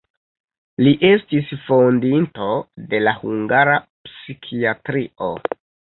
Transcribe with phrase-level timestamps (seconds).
[0.85, 2.47] Li estis fondinto
[2.95, 3.77] de la hungara
[4.09, 5.29] psikiatrio.